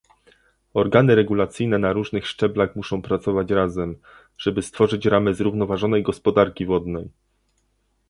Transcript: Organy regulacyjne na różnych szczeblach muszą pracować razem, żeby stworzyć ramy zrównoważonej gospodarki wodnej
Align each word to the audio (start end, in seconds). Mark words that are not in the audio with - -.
Organy 0.73 1.15
regulacyjne 1.15 1.77
na 1.79 1.93
różnych 1.93 2.27
szczeblach 2.27 2.75
muszą 2.75 3.01
pracować 3.01 3.51
razem, 3.51 3.95
żeby 4.37 4.61
stworzyć 4.61 5.05
ramy 5.05 5.33
zrównoważonej 5.35 6.03
gospodarki 6.03 6.65
wodnej 6.65 7.09